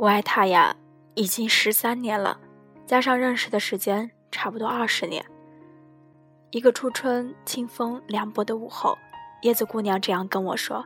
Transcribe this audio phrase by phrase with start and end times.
[0.00, 0.74] 我爱他呀，
[1.14, 2.40] 已经十三年了，
[2.86, 5.22] 加上认识的时间，差不多二十年。
[6.52, 8.96] 一个初春清风凉薄的午后，
[9.42, 10.82] 叶子姑娘这样跟我说：“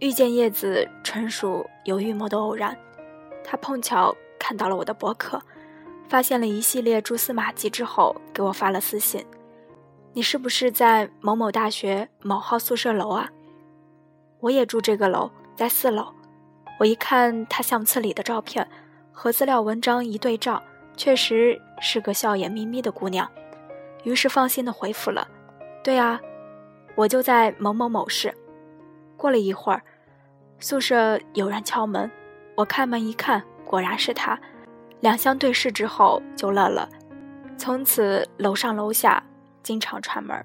[0.00, 2.76] 遇见叶子，纯属有预谋的偶然。
[3.44, 5.40] 她碰巧看到了我的博客，
[6.08, 9.24] 发现了一系列蛛丝马迹之后，给我发了私信
[10.12, 13.30] ：‘你是不是在某某大学某号宿舍楼啊？’
[14.42, 16.12] 我也住这个楼，在四楼。
[16.78, 18.66] 我一看她相册里的照片
[19.12, 20.62] 和资料文章一对照，
[20.96, 23.30] 确实是个笑眼眯眯的姑娘。”
[24.04, 25.26] 于是放心的回复了
[25.82, 26.20] ：“对啊，
[26.94, 28.34] 我就在某某某市。”
[29.16, 29.82] 过了一会儿，
[30.58, 32.10] 宿舍有人敲门，
[32.54, 34.38] 我开门一看，果然是他。
[35.00, 36.88] 两相对视之后就乐了。
[37.56, 39.22] 从此楼上楼下
[39.62, 40.44] 经常串门。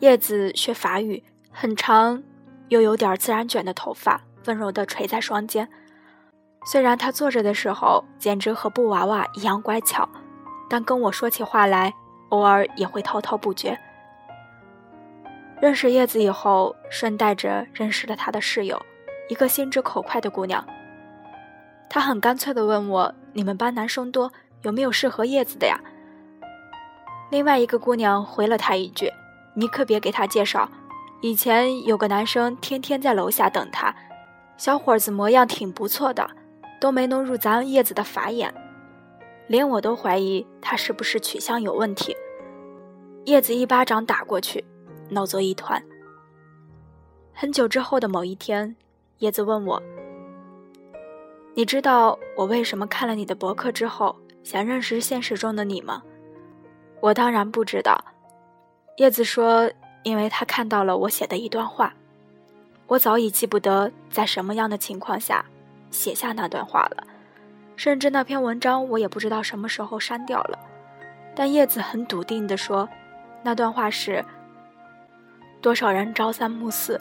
[0.00, 2.22] 叶子学法语，很长
[2.68, 5.68] 又有点自然卷的头发温柔地垂在双肩。
[6.64, 10.08] 虽然他坐着的时候简直和布娃娃一样乖巧，
[10.68, 11.94] 但跟我说起话来。
[12.30, 13.78] 偶尔也会滔滔不绝。
[15.62, 18.78] 认识叶子以后，顺带着认识了他的室友，
[19.30, 20.62] 一个心直口快的姑娘。
[21.88, 25.80] 她很干脆地问我：“你们班男生多，有没有适合叶子的呀？”
[27.32, 29.10] 另外一个姑娘回了他一句
[29.56, 30.68] ：“你可别给他介绍，
[31.22, 33.94] 以前有个男生天天在楼下等他，
[34.58, 36.28] 小伙子模样挺不错的，
[36.78, 38.52] 都没能入咱叶子的法眼。”
[39.48, 42.14] 连我都怀疑他是不是取向有问题。
[43.24, 44.62] 叶子一巴掌打过去，
[45.08, 45.82] 闹作一团。
[47.32, 48.76] 很久之后的某一天，
[49.18, 49.82] 叶子问我
[51.54, 56.02] ：“你知道我为什么看了你的博客之后想认识现实中的你吗？”
[57.00, 58.04] 我当然不知道。
[58.96, 59.70] 叶子说
[60.02, 61.94] ：“因为他看到了我写的一段话。”
[62.88, 65.44] 我早已记不得在什么样的情况下
[65.90, 67.06] 写下那段话了。
[67.76, 70.58] 甚至那篇文章我也不知道什么时候删掉了，
[71.32, 72.88] 但叶子很笃定地说，
[73.44, 74.24] 那段话是：
[75.60, 77.00] 多少人朝三暮四，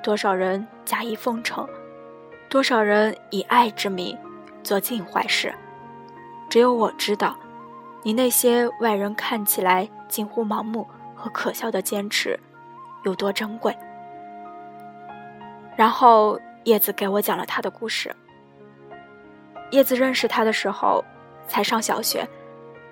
[0.00, 1.68] 多少人假意奉承，
[2.48, 4.16] 多少人以爱之名
[4.62, 5.52] 做尽坏事，
[6.48, 7.36] 只有我知道，
[8.04, 10.86] 你那些外人看起来近乎盲目
[11.16, 12.38] 和可笑的坚持
[13.02, 13.76] 有多珍贵。
[15.76, 18.14] 然后叶子给我讲了他的故事。
[19.70, 21.02] 叶子认识他的时候，
[21.46, 22.28] 才上小学，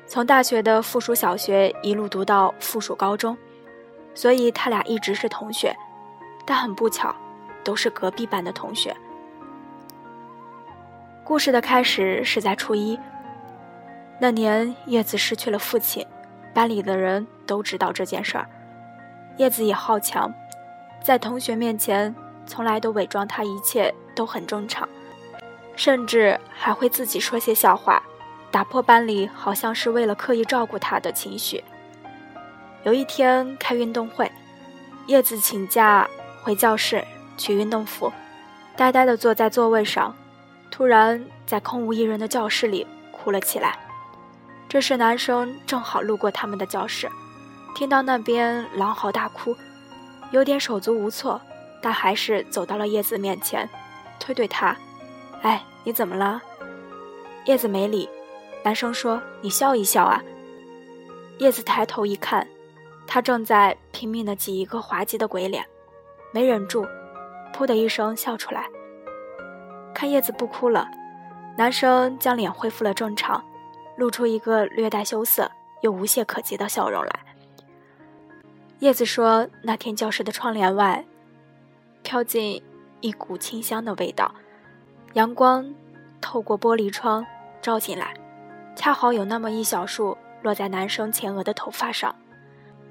[0.06, 3.36] 从大学的附属小学一路读到附属高中，
[4.14, 5.76] 所以他俩一直是同学，
[6.46, 7.14] 但很不巧，
[7.62, 8.96] 都是隔壁班的同学。
[11.22, 12.98] 故事的开始是在初一，
[14.18, 16.04] 那年叶子失去了父亲，
[16.54, 18.48] 班里的人都知道这件事儿，
[19.36, 20.32] 叶子也好强，
[21.02, 22.12] 在同学面前
[22.50, 24.88] 从来都伪装他一切都很正常。
[25.76, 28.02] 甚至还会自己说些笑话，
[28.50, 31.62] 打破班里好像是为了刻意照顾他的情绪。
[32.82, 34.30] 有一天开运动会，
[35.06, 36.08] 叶子请假
[36.42, 37.04] 回教室
[37.38, 38.12] 取运动服，
[38.76, 40.12] 呆呆地坐在座位上，
[40.72, 43.78] 突然在空无一人的教室里哭了起来。
[44.68, 47.08] 这时男生正好路过他们的教室，
[47.76, 49.56] 听到那边狼嚎大哭，
[50.30, 51.40] 有点手足无措，
[51.82, 53.68] 但还是走到了叶子面前，
[54.18, 54.76] 推推他，
[55.42, 55.64] 哎。
[55.82, 56.42] 你怎么了？
[57.46, 58.06] 叶子没理，
[58.62, 60.22] 男生说：“你笑一笑啊。”
[61.40, 62.46] 叶子抬头一看，
[63.06, 65.64] 他正在拼命的挤一个滑稽的鬼脸，
[66.32, 66.86] 没忍住，
[67.54, 68.68] 噗的一声笑出来。
[69.94, 70.86] 看叶子不哭了，
[71.56, 73.42] 男生将脸恢复了正常，
[73.96, 77.20] 露出一个略带羞涩又无懈可击的笑容来。
[78.80, 81.02] 叶子说：“那天教室的窗帘外，
[82.02, 82.62] 飘进
[83.00, 84.34] 一股清香的味道。”
[85.14, 85.74] 阳光
[86.20, 87.26] 透过玻璃窗
[87.60, 88.14] 照进来，
[88.76, 92.14] 恰好有那么一小束落在男生前额的头发上。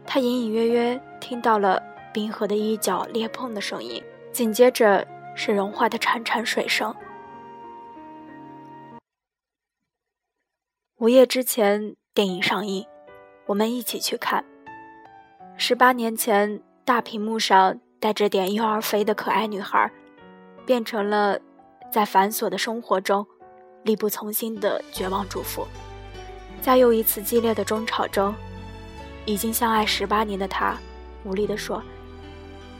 [0.05, 1.81] 他隐隐约约听到了
[2.13, 6.93] 冰河的一角裂碰的声音，紧接着是融化的潺潺水声。
[10.97, 12.85] 午夜之前，电影上映，
[13.45, 14.43] 我们一起去看。
[15.55, 19.91] 十八年前，大屏幕上带着点婴儿肥的可爱女孩，
[20.65, 21.39] 变成了。
[21.91, 23.25] 在繁琐的生活中，
[23.81, 25.65] 力不从心的绝望主妇，
[26.61, 28.31] 在又一次激烈的争吵中，
[29.25, 30.77] 已经相爱十八年的他，
[31.23, 31.81] 无力地说：“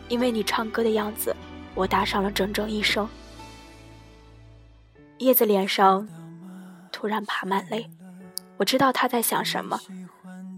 [0.10, 1.36] 因为你唱歌的样子，
[1.74, 3.10] 我搭上了整整一生。”
[5.18, 6.07] 叶子脸上
[6.92, 7.89] 突然爬满泪，
[8.57, 9.80] 我知道他在想什么。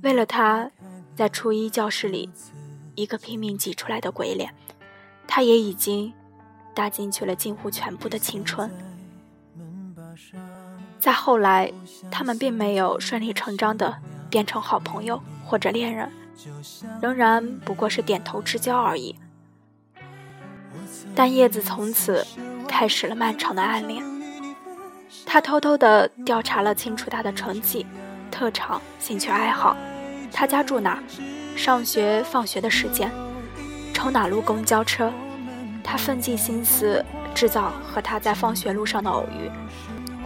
[0.03, 0.69] 为了他，
[1.15, 2.29] 在初一教室里，
[3.01, 4.53] 一个拼命挤出来的鬼脸，
[5.27, 6.13] 他也已经。
[6.73, 8.71] 搭进去了近乎全部的青春，
[10.97, 11.69] 再后来，
[12.09, 13.97] 他们并没有顺理成章的
[14.29, 16.09] 变成好朋友或者恋人，
[17.01, 19.13] 仍然不过是点头之交而已。
[21.13, 22.25] 但叶子从此
[22.69, 24.01] 开始了漫长的暗恋。
[25.25, 27.85] 他偷偷的调查了清楚他的成绩、
[28.31, 29.75] 特长、兴趣爱好，
[30.31, 31.03] 他家住哪，
[31.55, 33.11] 上学放学的时间，
[33.93, 35.11] 乘哪路公交车。
[35.83, 37.03] 他奋尽心思
[37.33, 39.49] 制造和他在放学路上的偶遇，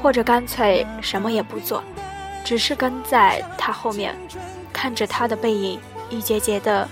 [0.01, 1.83] 或者干脆什么也不做，
[2.43, 4.15] 只是跟在他后面，
[4.71, 5.79] 看着他的背影
[6.09, 6.87] 一节节的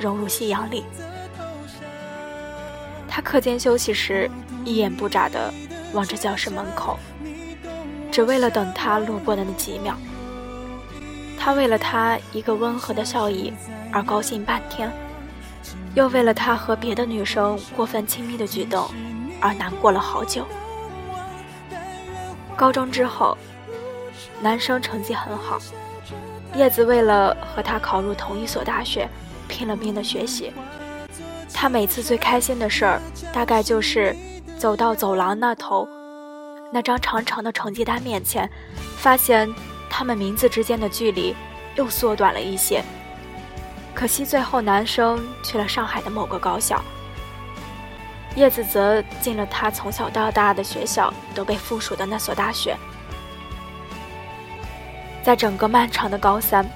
[0.00, 0.84] 融入夕阳里。
[3.08, 4.30] 他课间休息时，
[4.64, 5.52] 一眼不眨地
[5.92, 6.98] 望着教室门口，
[8.10, 9.96] 只为了等他路过的那几秒。
[11.44, 13.52] 他为了他一个温和的笑意
[13.92, 14.90] 而高兴半天，
[15.94, 18.88] 又为了他和别的女生过分亲密的举动
[19.42, 20.46] 而难过了好久。
[22.56, 23.36] 高中之后，
[24.40, 25.58] 男生成绩很好，
[26.54, 29.06] 叶子为了和他考入同一所大学，
[29.46, 30.50] 拼了命的学习。
[31.52, 33.02] 他每次最开心的事儿，
[33.34, 34.16] 大概就是
[34.56, 35.86] 走到走廊那头，
[36.72, 38.50] 那张长长的成绩单面前，
[38.96, 39.46] 发现
[39.96, 41.36] 他们名字之间的距离
[41.76, 42.82] 又缩短了一些。
[43.94, 46.82] 可惜最后男生去了上海的某个高校，
[48.34, 52.76] 叶子则进了他从小到大的学校都被附属的那所大学。
[55.22, 56.68] 在整个漫长的高三，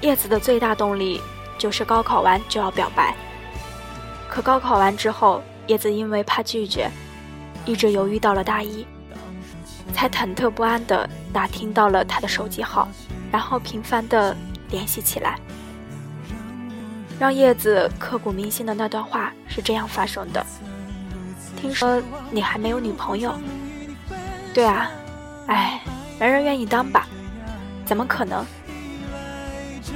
[0.00, 1.20] 叶子的最大动力
[1.58, 3.12] 就是高考完就要表白。
[4.28, 6.88] 可高考完之后，叶子因为怕拒绝，
[7.64, 8.86] 一直犹豫到了大一，
[9.92, 12.88] 才忐忑不安地打听到了他的手机号，
[13.32, 14.36] 然后频繁地
[14.70, 15.38] 联系起来。
[17.18, 20.44] 让叶子刻骨铭心的那段话是这样发生的
[21.56, 23.34] ：“听说你还没有女朋友？
[24.52, 24.90] 对啊，
[25.46, 25.80] 哎，
[26.20, 27.08] 没人愿意当吧？
[27.86, 28.44] 怎么可能？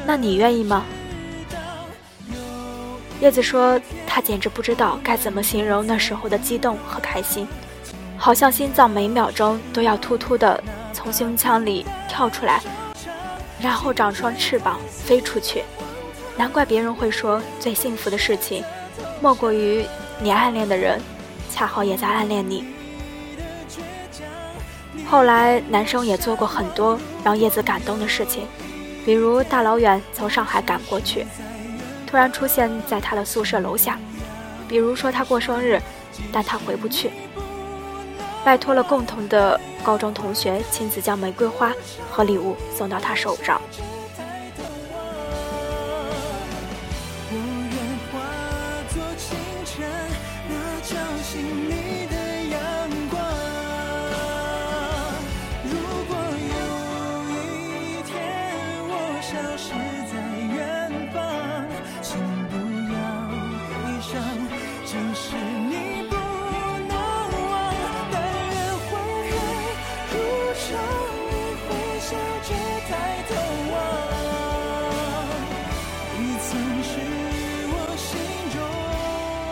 [0.06, 0.82] 那你愿意吗？”
[3.20, 3.78] 叶子说
[4.08, 7.46] ：“他简直不知道该怎么形容那时候的激动和开心，
[8.22, 10.62] 好像心脏每秒钟都要突突的
[10.92, 12.60] 从胸腔里跳出来，
[13.58, 15.64] 然后长双翅膀飞出去。
[16.36, 18.62] 难怪别人会说，最幸福的事情，
[19.22, 19.86] 莫过于
[20.20, 21.00] 你暗恋的人，
[21.50, 22.66] 恰好也在暗恋你。”
[25.08, 28.46] 后来，男生也做过很多让叶子感动的事情，
[29.02, 31.26] 比如大老远从上海赶过去。
[32.06, 33.98] 突然出现在他的宿舍楼下，
[34.68, 35.80] 比如说他过生日，
[36.30, 37.10] 但他回不去，
[38.44, 41.72] 拜托了共同的高中同学亲自将玫瑰花
[42.10, 43.60] 和礼物送到他手上。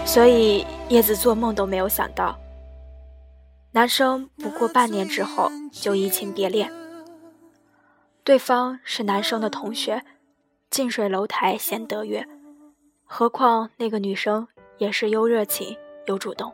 [0.09, 2.35] 所以叶子做梦都没有想到，
[3.73, 6.73] 男生不过半年之后就移情别恋。
[8.25, 10.03] 对方是男生的同学，
[10.71, 12.27] 近水楼台先得月，
[13.05, 16.51] 何况那个女生也是又热情又主动。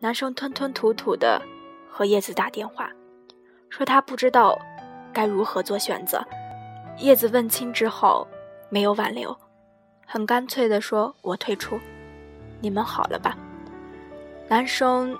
[0.00, 1.40] 男生吞吞吐吐的
[1.88, 2.90] 和叶子打电话，
[3.70, 4.58] 说他不知道
[5.10, 6.22] 该如何做选择。
[6.98, 8.28] 叶子问清之后
[8.68, 9.34] 没有挽留，
[10.06, 11.80] 很干脆的说：“我退出。”
[12.60, 13.36] 你们好了吧？
[14.48, 15.18] 男生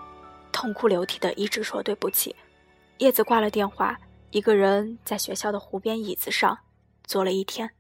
[0.53, 2.35] 痛哭流涕的一直说对不起。
[2.99, 3.97] 叶子挂了电话，
[4.31, 6.57] 一个人在学校的湖边椅子上
[7.05, 7.71] 坐了一天，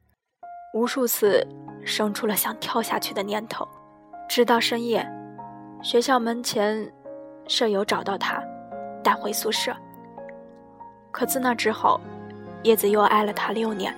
[0.75, 1.47] 无数次
[1.85, 3.67] 生出了想跳下去的念头。
[4.29, 5.09] 直到深夜，
[5.83, 6.93] 学校门前
[7.47, 8.43] 舍友找到他，
[9.03, 9.75] 带回宿舍。
[11.11, 11.99] 可自那之后，
[12.63, 13.95] 叶子又爱了他六年。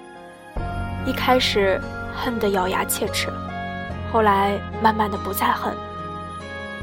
[1.04, 1.80] 一开始
[2.14, 3.28] 恨得咬牙切齿。
[4.12, 5.74] 后来慢慢的不再恨，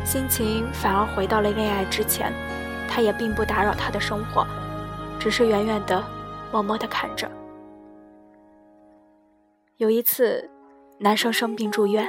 [0.05, 2.31] 心情反而回到了恋爱之前，
[2.87, 4.45] 他也并不打扰他的生活，
[5.19, 6.03] 只是远远的、
[6.51, 7.29] 默默的看着。
[9.77, 10.49] 有一次，
[10.99, 12.07] 男生生病住院，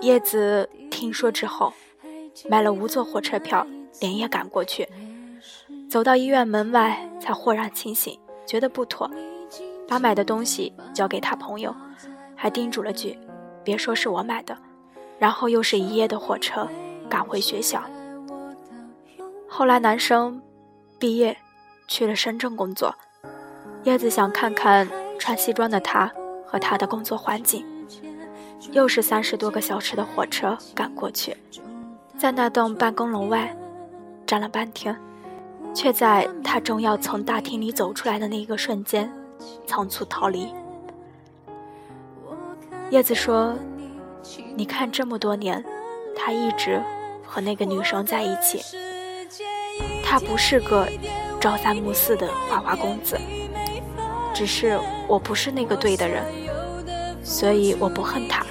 [0.00, 1.72] 叶子听说之后，
[2.50, 3.64] 买了无座火车票，
[4.00, 4.86] 连夜赶过去。
[5.88, 9.08] 走到医院门外，才豁然清醒，觉得不妥，
[9.88, 11.74] 把买的东西交给他朋友，
[12.34, 13.16] 还叮嘱了句。
[13.66, 14.56] 别说是我买的，
[15.18, 16.68] 然后又是一夜的火车
[17.10, 17.82] 赶回学校。
[19.48, 20.40] 后来男生
[21.00, 21.36] 毕业
[21.88, 22.94] 去了深圳工作，
[23.82, 26.08] 叶子想看看穿西装的他
[26.46, 27.66] 和他的工作环境，
[28.70, 31.36] 又是三十多个小时的火车赶过去，
[32.16, 33.52] 在那栋办公楼外
[34.24, 34.96] 站了半天，
[35.74, 39.12] 却在他正要从大厅里走出来的那一个瞬间，
[39.66, 40.54] 仓促逃离。
[42.90, 43.54] 叶子说
[44.54, 45.64] ：“你看这么多年，
[46.14, 46.80] 他一直
[47.24, 48.62] 和那个女生在一起。
[50.04, 50.88] 他不是个
[51.40, 53.18] 朝三暮四的花花公子，
[54.32, 54.78] 只是
[55.08, 56.24] 我不是那个对的人，
[57.24, 58.46] 所以我不恨他。”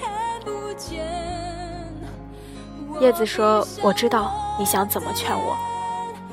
[3.00, 5.56] 叶子说：“我知道你想怎么劝我，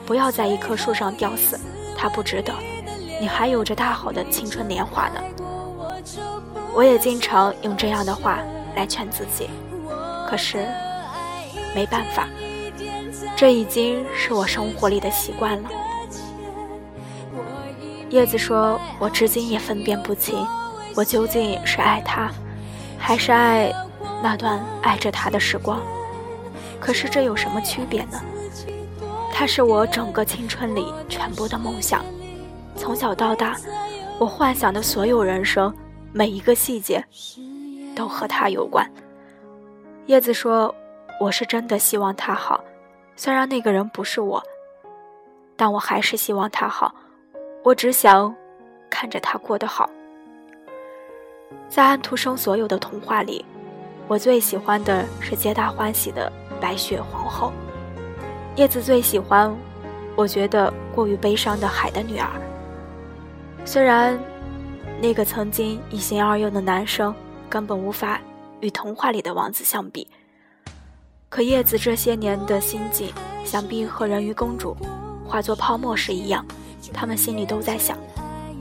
[0.04, 1.58] 不要在一棵树上吊死，
[1.96, 2.52] 他不值得，
[3.20, 5.22] 你还有着大好的青春年华呢。”
[6.74, 8.38] 我也经常用这样的话
[8.74, 9.50] 来劝自己，
[10.28, 10.66] 可是
[11.74, 12.26] 没办法，
[13.36, 15.68] 这已经是我生活里的习惯了。
[18.08, 20.46] 叶子说：“我至今也分辨不清，
[20.94, 22.30] 我究竟是爱他，
[22.98, 23.72] 还是爱
[24.22, 25.80] 那段爱着他的时光。
[26.80, 28.20] 可是这有什么区别呢？
[29.32, 32.04] 他是我整个青春里全部的梦想，
[32.76, 33.56] 从小到大，
[34.18, 35.72] 我幻想的所有人生。”
[36.14, 37.02] 每一个细节
[37.96, 38.88] 都和他有关。
[40.06, 40.74] 叶子说
[41.18, 42.62] ：“我是真的希望他好，
[43.16, 44.42] 虽然那个人不是我，
[45.56, 46.94] 但我还是希望他好。
[47.62, 48.34] 我只想
[48.90, 49.88] 看着他过得好。”
[51.70, 53.42] 在安徒生所有的童话里，
[54.06, 57.50] 我最喜欢的是皆大欢喜的白雪皇后。
[58.56, 59.54] 叶子最喜欢，
[60.14, 62.28] 我觉得过于悲伤的海的女儿。
[63.64, 64.22] 虽然。
[65.02, 67.12] 那个曾经一心二用的男生，
[67.50, 68.20] 根本无法
[68.60, 70.06] 与童话里的王子相比。
[71.28, 73.12] 可叶子这些年的心境，
[73.44, 74.76] 想必和人鱼公主
[75.26, 76.46] 化作泡沫时一样，
[76.92, 77.98] 他们心里都在想：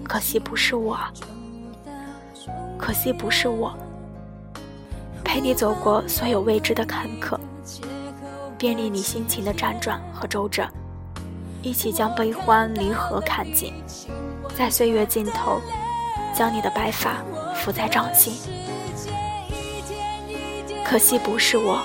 [0.04, 0.98] 可惜不是我，
[2.76, 3.78] 可惜不是我，
[5.24, 7.38] 陪你走过所有未知的坎坷，
[8.58, 10.68] 便利你心情的辗转和周折，
[11.62, 13.72] 一起将悲欢离合看尽，
[14.58, 15.62] 在岁月尽头。
[16.34, 17.18] 将你的白发
[17.56, 18.34] 抚在掌心，
[20.84, 21.82] 可惜不是我，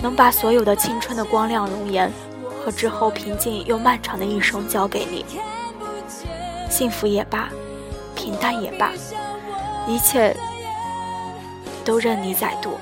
[0.00, 2.12] 能把所有的青春的光亮容颜
[2.64, 5.24] 和之后平静又漫长的一生交给你。
[6.70, 7.48] 幸福也罢，
[8.14, 8.92] 平淡也罢，
[9.86, 10.36] 一切
[11.84, 12.78] 都任你宰渡。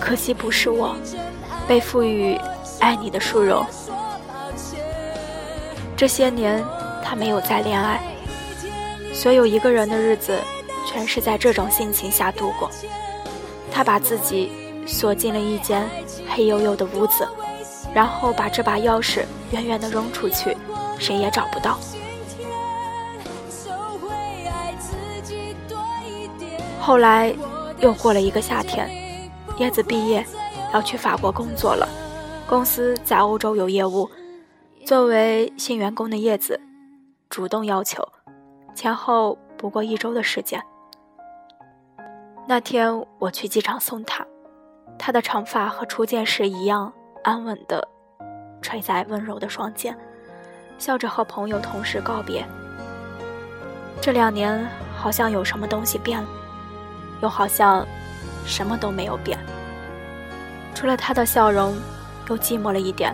[0.00, 0.96] 可惜不是我，
[1.66, 2.38] 被赋予
[2.80, 3.66] 爱你的殊荣。
[5.96, 6.64] 这些年，
[7.04, 8.00] 他没有再恋爱。
[9.18, 10.38] 所有一个人的日子，
[10.86, 12.70] 全是在这种心情下度过。
[13.68, 14.52] 他把自己
[14.86, 15.90] 锁进了一间
[16.28, 17.26] 黑黝黝的屋子，
[17.92, 20.56] 然后把这把钥匙远远地扔出去，
[21.00, 21.80] 谁也找不到。
[26.78, 27.34] 后来
[27.80, 28.88] 又过了一个夏天，
[29.58, 30.24] 叶子毕业，
[30.72, 31.88] 要去法国工作了。
[32.46, 34.08] 公司在欧洲有业务，
[34.86, 36.60] 作为新员工的叶子，
[37.28, 38.08] 主动要求。
[38.78, 40.62] 前后不过一周的时间。
[42.46, 44.24] 那天我去机场送他，
[44.96, 46.92] 他的长发和初见时一样
[47.24, 47.82] 安稳地
[48.62, 49.98] 垂在温柔的双肩，
[50.78, 52.46] 笑着和朋友同事告别。
[54.00, 54.64] 这两年
[54.96, 56.28] 好像有什么东西变了，
[57.20, 57.84] 又好像
[58.46, 59.36] 什么都没有变，
[60.72, 61.76] 除了他的笑容，
[62.28, 63.12] 又寂寞了一点。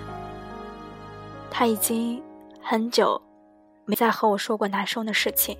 [1.50, 2.22] 他已经
[2.60, 3.18] 很久。
[3.86, 5.58] 没再和我说过难受的事情，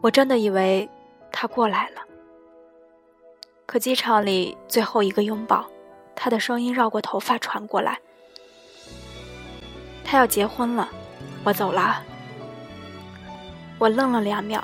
[0.00, 0.88] 我真的以为
[1.30, 2.00] 他过来了。
[3.64, 5.64] 可机场里最后一个拥抱，
[6.16, 7.98] 他的声音绕过头发传过来
[10.04, 10.88] ：“他要结婚了，
[11.44, 12.02] 我走了。”
[13.78, 14.62] 我愣了两秒，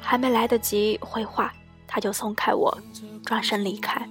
[0.00, 1.52] 还没来得及回话，
[1.86, 2.76] 他就松开我，
[3.24, 4.08] 转身离开。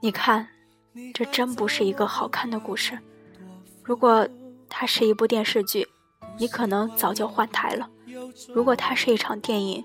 [0.00, 0.46] 你看，
[1.12, 2.96] 这真不是一个好看的故事。
[3.82, 4.28] 如果……
[4.68, 5.86] 它是一部电视剧，
[6.38, 7.86] 你可能早就换台了；
[8.52, 9.84] 如果它是一场电影，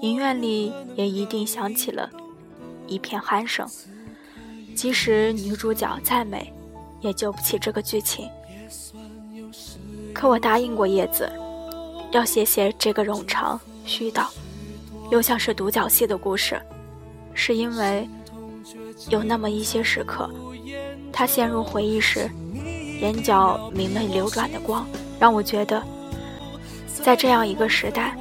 [0.00, 2.10] 影院里也一定响起了
[2.86, 3.68] 一片鼾声。
[4.74, 6.52] 即使女主角再美，
[7.00, 8.28] 也救不起这个剧情。
[10.14, 11.30] 可我答应过叶子，
[12.12, 14.26] 要写写这个冗长、絮叨，
[15.10, 16.60] 又像是独角戏的故事，
[17.34, 18.08] 是因为
[19.10, 20.30] 有那么一些时刻，
[21.12, 22.30] 他陷入回忆时。
[23.00, 24.86] 眼角明媚流转的光，
[25.18, 25.82] 让我觉得，
[27.02, 28.16] 在这样一个时代，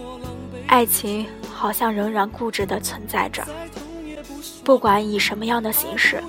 [0.68, 3.46] 爱情好像仍然固执地存在着。
[4.64, 6.22] 不管以什么样的形式，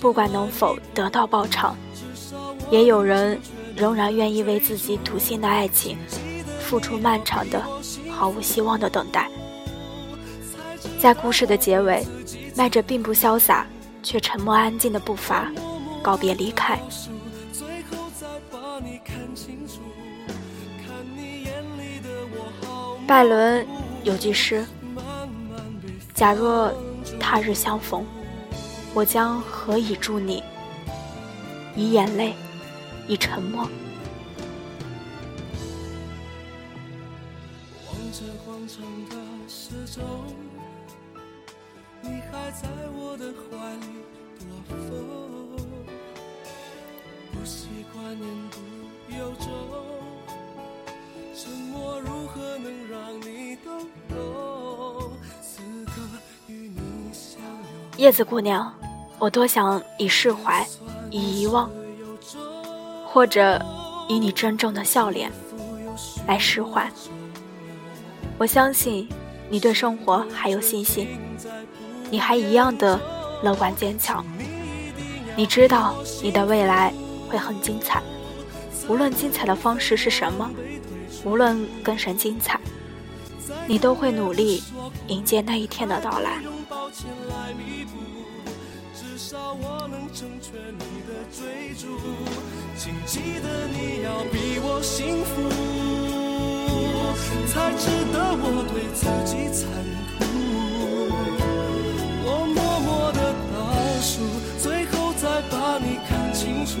[0.00, 1.76] 不管能否得到报偿，
[2.70, 3.40] 也有人
[3.76, 5.96] 仍然愿意为自己笃信的爱情
[6.60, 7.62] 付出漫长的、
[8.10, 9.28] 毫无希望的等待。
[10.98, 12.04] 在故事的结尾，
[12.56, 13.66] 迈着并不潇洒
[14.02, 15.50] 却沉默安静的步伐，
[16.02, 16.78] 告别离开。
[23.10, 23.66] 拜伦
[24.04, 24.64] 有句诗
[26.14, 26.72] ：“假若
[27.18, 28.06] 他日相逢，
[28.94, 30.44] 我将何以助你？
[31.74, 32.36] 以眼泪，
[33.08, 33.66] 以沉默。”
[47.32, 49.99] 不习惯言不由衷。
[51.42, 53.72] 沉默如何能让你懂
[57.96, 58.70] 叶子姑娘，
[59.18, 60.66] 我多想以释怀，
[61.10, 61.70] 以遗忘，
[63.06, 63.58] 或者
[64.06, 65.32] 以你真正的笑脸
[66.26, 66.86] 来释怀。
[68.36, 69.08] 我相信
[69.48, 71.08] 你对生活还有信心，
[72.10, 73.00] 你还一样的
[73.42, 74.22] 乐观坚强。
[75.34, 76.92] 你知道你的未来
[77.30, 78.02] 会很精彩，
[78.88, 80.50] 无论精彩的方式是什么。
[81.24, 82.58] 无论跟谁精彩，
[83.66, 84.62] 你都会努力
[85.08, 86.40] 迎接那一天的到来。
[92.76, 95.48] 请记得你要比我幸福，
[97.46, 99.68] 才值得我对自己残
[100.18, 100.20] 酷。
[102.24, 103.18] 我默默的
[103.52, 103.54] 倒
[104.00, 104.10] 数，
[104.58, 106.80] 最后再把你看清楚，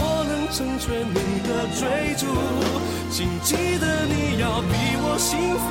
[0.51, 2.27] 成全你的追逐，
[3.09, 5.65] 请记得你要比我幸福，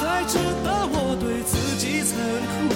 [0.00, 2.16] 才值得我对自己残
[2.68, 2.73] 酷。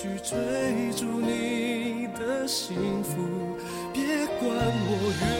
[0.00, 3.56] 去追逐你的幸福，
[3.92, 5.37] 别管我。